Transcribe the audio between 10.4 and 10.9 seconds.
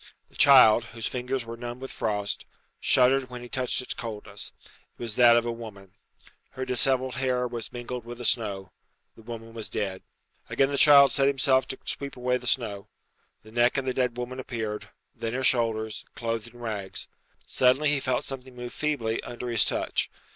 Again the